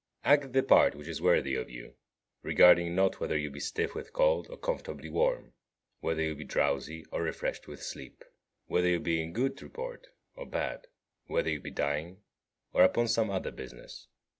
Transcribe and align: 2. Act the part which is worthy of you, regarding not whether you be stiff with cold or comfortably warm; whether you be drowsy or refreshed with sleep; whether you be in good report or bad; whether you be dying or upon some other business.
2. 0.23 0.29
Act 0.31 0.53
the 0.53 0.63
part 0.63 0.95
which 0.95 1.07
is 1.07 1.21
worthy 1.21 1.53
of 1.53 1.69
you, 1.69 1.93
regarding 2.41 2.95
not 2.95 3.19
whether 3.19 3.37
you 3.37 3.51
be 3.51 3.59
stiff 3.59 3.93
with 3.93 4.13
cold 4.13 4.47
or 4.49 4.57
comfortably 4.57 5.11
warm; 5.11 5.53
whether 5.99 6.23
you 6.23 6.33
be 6.33 6.43
drowsy 6.43 7.05
or 7.11 7.21
refreshed 7.21 7.67
with 7.67 7.83
sleep; 7.83 8.25
whether 8.65 8.87
you 8.87 8.99
be 8.99 9.21
in 9.21 9.31
good 9.31 9.61
report 9.61 10.07
or 10.33 10.47
bad; 10.47 10.87
whether 11.27 11.51
you 11.51 11.59
be 11.61 11.69
dying 11.69 12.23
or 12.73 12.81
upon 12.83 13.07
some 13.07 13.29
other 13.29 13.51
business. 13.51 14.07